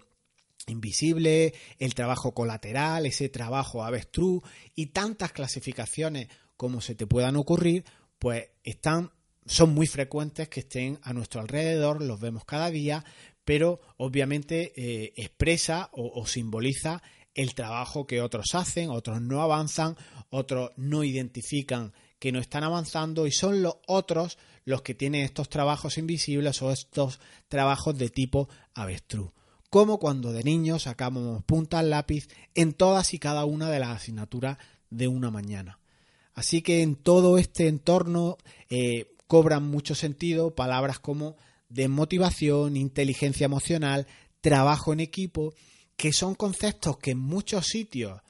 invisible, 0.68 1.56
el 1.80 1.96
trabajo 1.96 2.36
colateral, 2.36 3.08
ese 3.08 3.28
trabajo 3.28 3.84
avestruz 3.84 4.44
y 4.76 4.92
tantas 4.92 5.32
clasificaciones 5.32 6.28
como 6.56 6.80
se 6.80 6.94
te 6.94 7.08
puedan 7.08 7.38
ocurrir, 7.38 7.86
pues 8.20 8.50
están 8.64 9.10
son 9.48 9.74
muy 9.74 9.88
frecuentes 9.88 10.48
que 10.48 10.60
estén 10.60 11.00
a 11.02 11.12
nuestro 11.12 11.42
alrededor, 11.42 12.04
los 12.04 12.20
vemos 12.20 12.46
cada 12.46 12.70
día, 12.70 13.04
pero 13.44 13.82
obviamente 13.98 14.74
eh, 14.76 15.14
expresa 15.16 15.90
o, 15.94 16.22
o 16.22 16.28
simboliza 16.28 17.02
el 17.34 17.56
trabajo 17.56 18.06
que 18.06 18.22
otros 18.22 18.54
hacen, 18.54 18.92
otros 18.92 19.24
no 19.24 19.42
avanzan, 19.42 19.98
otros 20.30 20.70
no 20.78 21.04
identifican 21.04 21.94
que 22.22 22.32
no 22.32 22.38
están 22.38 22.64
avanzando 22.64 23.26
y 23.26 23.32
son 23.32 23.64
los 23.64 23.78
otros 23.88 24.38
los 24.64 24.84
que 24.84 24.94
tienen 24.94 25.24
estos 25.24 25.50
trabajos 25.50 25.98
invisibles 25.98 26.62
o 26.62 26.72
estos 26.72 27.20
trabajos 27.48 27.98
de 27.98 28.10
tipo 28.10 28.48
avestruz. 28.76 29.32
Como 29.72 29.98
cuando 29.98 30.32
de 30.32 30.44
niños 30.44 30.84
sacábamos 30.84 31.44
punta 31.46 31.80
al 31.80 31.90
lápiz 31.90 32.28
en 32.54 32.74
todas 32.74 33.16
y 33.16 33.18
cada 33.18 33.44
una 33.46 33.72
de 33.72 33.80
las 33.80 33.90
asignaturas 33.90 34.60
de 34.92 35.08
una 35.08 35.32
mañana. 35.32 35.80
Así 36.36 36.62
que 36.62 36.84
en 36.84 36.96
todo 36.96 37.40
este 37.40 37.68
entorno 37.68 38.38
eh, 38.70 39.16
cobran 39.26 39.64
mucho 39.64 39.96
sentido 39.96 40.54
palabras 40.54 41.00
como 41.00 41.38
desmotivación, 41.70 42.78
inteligencia 42.78 43.46
emocional, 43.46 44.06
trabajo 44.42 44.94
en 44.94 45.00
equipo, 45.00 45.56
que 45.98 46.14
son 46.14 46.36
conceptos 46.36 47.00
que 47.00 47.12
en 47.12 47.20
muchos 47.20 47.66
sitios 47.66 48.22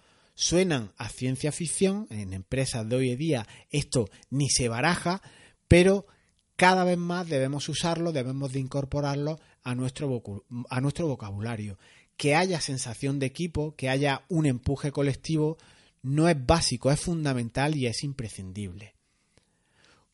suenan 0.41 0.91
a 0.97 1.07
ciencia 1.07 1.51
ficción, 1.51 2.07
en 2.09 2.33
empresas 2.33 2.89
de 2.89 2.95
hoy 2.95 3.11
en 3.11 3.19
día 3.19 3.47
esto 3.69 4.09
ni 4.31 4.49
se 4.49 4.69
baraja, 4.69 5.21
pero 5.67 6.07
cada 6.55 6.83
vez 6.83 6.97
más 6.97 7.29
debemos 7.29 7.69
usarlo, 7.69 8.11
debemos 8.11 8.51
de 8.51 8.59
incorporarlo 8.59 9.39
a 9.61 9.75
nuestro, 9.75 10.23
a 10.69 10.81
nuestro 10.81 11.07
vocabulario. 11.07 11.77
Que 12.17 12.33
haya 12.33 12.59
sensación 12.59 13.19
de 13.19 13.27
equipo, 13.27 13.75
que 13.75 13.89
haya 13.89 14.25
un 14.29 14.47
empuje 14.47 14.91
colectivo, 14.91 15.59
no 16.01 16.27
es 16.27 16.43
básico, 16.43 16.89
es 16.89 16.99
fundamental 16.99 17.75
y 17.75 17.85
es 17.85 18.03
imprescindible. 18.03 18.95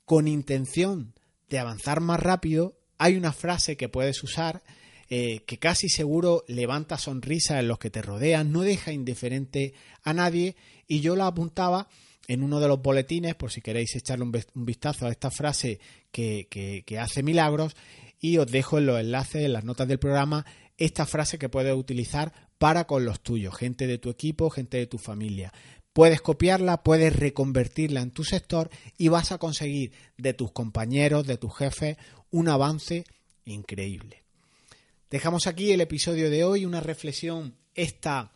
Con 0.04 0.28
intención 0.28 1.14
de 1.50 1.60
avanzar 1.60 2.02
más 2.02 2.20
rápido, 2.20 2.78
hay 2.98 3.16
una 3.16 3.32
frase 3.32 3.78
que 3.78 3.88
puedes 3.88 4.22
usar 4.24 4.62
eh, 5.10 5.44
que 5.46 5.58
casi 5.58 5.90
seguro 5.90 6.44
levanta 6.48 6.98
sonrisa 6.98 7.60
en 7.60 7.68
los 7.68 7.80
que 7.80 7.90
te 7.90 8.02
rodean, 8.02 8.52
no 8.52 8.62
deja 8.62 8.92
indiferente 8.92 9.74
a 10.04 10.14
nadie 10.14 10.56
y 10.88 11.00
yo 11.00 11.16
la 11.16 11.28
apuntaba 11.28 11.88
en 12.28 12.44
uno 12.44 12.60
de 12.60 12.68
los 12.68 12.82
boletines, 12.82 13.36
por 13.36 13.52
si 13.52 13.62
queréis 13.62 13.96
echarle 13.96 14.26
un 14.26 14.66
vistazo 14.66 15.06
a 15.06 15.12
esta 15.12 15.32
frase 15.32 15.80
que, 16.12 16.48
que, 16.86 17.00
hace 17.00 17.24
milagros, 17.24 17.76
y 18.20 18.38
os 18.38 18.52
dejo 18.52 18.78
en 18.78 18.86
los 18.86 19.00
enlaces, 19.00 19.46
en 19.46 19.54
las 19.54 19.64
notas 19.64 19.88
del 19.88 20.00
programa, 20.00 20.46
esta 20.78 21.06
frase 21.06 21.40
que 21.40 21.50
puedes 21.50 21.74
utilizar 21.74 22.34
para 22.58 22.86
con 22.86 23.06
los 23.06 23.22
tuyos, 23.22 23.56
gente 23.56 23.88
de 23.88 23.98
tu 23.98 24.10
equipo, 24.10 24.50
gente 24.50 24.78
de 24.78 24.88
tu 24.88 24.98
familia. 24.98 25.54
Puedes 25.94 26.22
copiarla, 26.22 26.84
puedes 26.84 27.16
reconvertirla 27.16 28.02
en 28.02 28.12
tu 28.12 28.24
sector 28.24 28.70
y 28.98 29.08
vas 29.08 29.32
a 29.32 29.38
conseguir 29.38 29.94
de 30.18 30.34
tus 30.34 30.52
compañeros, 30.52 31.26
de 31.26 31.38
tus 31.38 31.56
jefes, 31.56 31.98
un 32.30 32.50
avance 32.50 33.06
increíble. 33.46 34.27
Dejamos 35.10 35.48
aquí 35.48 35.72
el 35.72 35.80
episodio 35.80 36.30
de 36.30 36.44
hoy, 36.44 36.66
una 36.66 36.82
reflexión 36.82 37.56
esta 37.76 38.34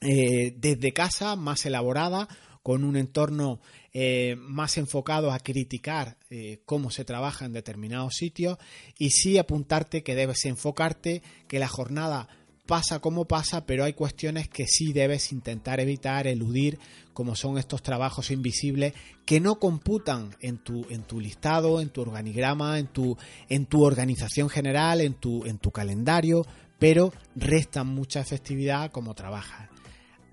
eh, 0.00 0.54
desde 0.56 0.94
casa, 0.94 1.36
más 1.36 1.66
elaborada, 1.66 2.26
con 2.62 2.84
un 2.84 2.96
entorno 2.96 3.60
eh, 3.92 4.34
más 4.38 4.78
enfocado 4.78 5.30
a 5.30 5.40
criticar 5.40 6.16
eh, 6.30 6.62
cómo 6.64 6.90
se 6.90 7.04
trabaja 7.04 7.44
en 7.44 7.52
determinados 7.52 8.14
sitios 8.14 8.56
y 8.96 9.10
sí 9.10 9.36
apuntarte 9.36 10.02
que 10.02 10.14
debes 10.14 10.46
enfocarte, 10.46 11.22
que 11.48 11.58
la 11.58 11.68
jornada 11.68 12.28
pasa 12.66 13.00
como 13.00 13.24
pasa, 13.24 13.66
pero 13.66 13.84
hay 13.84 13.94
cuestiones 13.94 14.48
que 14.48 14.66
sí 14.66 14.92
debes 14.92 15.32
intentar 15.32 15.80
evitar, 15.80 16.26
eludir, 16.26 16.78
como 17.12 17.34
son 17.34 17.58
estos 17.58 17.82
trabajos 17.82 18.30
invisibles 18.30 18.94
que 19.26 19.40
no 19.40 19.58
computan 19.58 20.34
en 20.40 20.58
tu, 20.58 20.86
en 20.88 21.02
tu 21.02 21.20
listado, 21.20 21.80
en 21.80 21.90
tu 21.90 22.00
organigrama, 22.02 22.78
en 22.78 22.86
tu, 22.86 23.16
en 23.48 23.66
tu 23.66 23.84
organización 23.84 24.48
general, 24.48 25.00
en 25.00 25.14
tu, 25.14 25.44
en 25.44 25.58
tu 25.58 25.70
calendario, 25.70 26.46
pero 26.78 27.12
restan 27.36 27.88
mucha 27.88 28.20
efectividad 28.20 28.90
como 28.90 29.14
trabajas. 29.14 29.68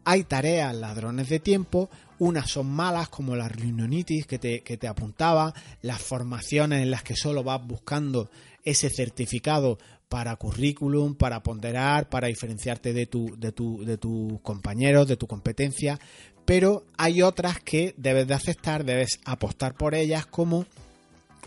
Hay 0.05 0.23
tareas 0.23 0.73
ladrones 0.73 1.27
de 1.27 1.39
tiempo, 1.39 1.89
unas 2.19 2.49
son 2.49 2.67
malas 2.67 3.09
como 3.09 3.35
la 3.35 3.49
reunionitis 3.49 4.25
que 4.25 4.39
te, 4.39 4.63
que 4.63 4.77
te 4.77 4.87
apuntaba, 4.87 5.53
las 5.81 6.01
formaciones 6.01 6.81
en 6.81 6.91
las 6.91 7.03
que 7.03 7.15
solo 7.15 7.43
vas 7.43 7.65
buscando 7.67 8.29
ese 8.63 8.89
certificado 8.89 9.77
para 10.09 10.35
currículum, 10.35 11.15
para 11.15 11.43
ponderar, 11.43 12.09
para 12.09 12.27
diferenciarte 12.27 12.93
de, 12.93 13.05
tu, 13.05 13.35
de, 13.37 13.51
tu, 13.51 13.83
de 13.83 13.97
tus 13.97 14.39
compañeros, 14.41 15.07
de 15.07 15.17
tu 15.17 15.27
competencia, 15.27 15.99
pero 16.45 16.85
hay 16.97 17.21
otras 17.21 17.59
que 17.59 17.93
debes 17.97 18.27
de 18.27 18.33
aceptar, 18.33 18.85
debes 18.85 19.19
apostar 19.25 19.73
por 19.73 19.93
ellas, 19.93 20.25
como 20.25 20.65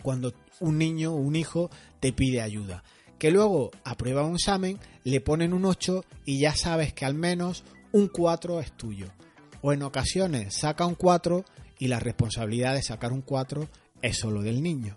cuando 0.03 0.35
un 0.61 0.77
niño 0.77 1.13
o 1.15 1.17
un 1.17 1.37
hijo 1.37 1.71
te 2.01 2.13
pide 2.13 2.43
ayuda. 2.43 2.85
Que 3.19 3.31
luego 3.31 3.71
aprueba 3.83 4.25
un 4.25 4.35
examen, 4.35 4.79
le 5.05 5.21
ponen 5.21 5.55
un 5.55 5.65
8 5.65 6.05
y 6.27 6.41
ya 6.41 6.55
sabes 6.55 6.93
que 6.93 7.07
al 7.07 7.15
menos 7.15 7.65
un 7.93 8.09
4 8.09 8.61
es 8.61 8.73
tuyo. 8.77 9.09
O 9.63 9.73
en 9.73 9.83
ocasiones 9.83 10.55
saca 10.55 10.85
un 10.87 10.95
4 10.95 11.45
y 11.79 11.89
la 11.89 11.99
responsabilidad 11.99 12.75
de 12.75 12.83
sacar 12.83 13.13
un 13.13 13.23
4 13.23 13.69
es 14.03 14.19
solo 14.19 14.43
del 14.43 14.63
niño. 14.63 14.95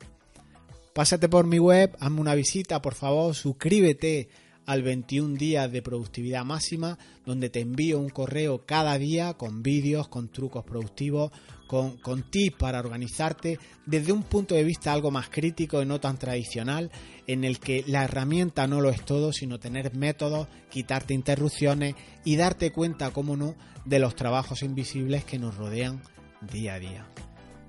Pásate 0.93 1.27
por 1.27 1.47
mi 1.47 1.57
web, 1.57 1.95
hazme 1.99 2.21
una 2.21 2.35
visita, 2.35 2.79
por 2.79 2.93
favor, 2.93 3.33
suscríbete 3.33 4.29
al 4.67 4.83
21 4.83 5.35
días 5.37 5.71
de 5.71 5.81
productividad 5.81 6.45
máxima, 6.45 6.99
donde 7.25 7.49
te 7.49 7.61
envío 7.61 7.99
un 7.99 8.09
correo 8.09 8.63
cada 8.67 8.97
día 8.99 9.33
con 9.33 9.63
vídeos, 9.63 10.07
con 10.07 10.29
trucos 10.29 10.63
productivos, 10.63 11.31
con, 11.67 11.97
con, 11.97 12.29
tips 12.29 12.57
para 12.57 12.79
organizarte 12.79 13.57
desde 13.87 14.11
un 14.11 14.21
punto 14.21 14.53
de 14.53 14.63
vista 14.63 14.93
algo 14.93 15.09
más 15.09 15.29
crítico 15.29 15.81
y 15.81 15.87
no 15.87 15.99
tan 15.99 16.19
tradicional, 16.19 16.91
en 17.25 17.43
el 17.43 17.59
que 17.59 17.83
la 17.87 18.03
herramienta 18.03 18.67
no 18.67 18.79
lo 18.79 18.91
es 18.91 19.03
todo, 19.03 19.33
sino 19.33 19.59
tener 19.59 19.95
métodos, 19.95 20.47
quitarte 20.69 21.15
interrupciones 21.15 21.95
y 22.23 22.35
darte 22.35 22.71
cuenta, 22.71 23.09
cómo 23.09 23.35
no, 23.35 23.55
de 23.83 23.97
los 23.97 24.15
trabajos 24.15 24.61
invisibles 24.61 25.25
que 25.25 25.39
nos 25.39 25.55
rodean 25.57 26.03
día 26.51 26.75
a 26.75 26.79
día. 26.79 27.07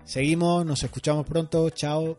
Seguimos, 0.04 0.66
nos 0.66 0.83
escuchamos 0.83 1.26
pronto, 1.26 1.71
chao. 1.71 2.19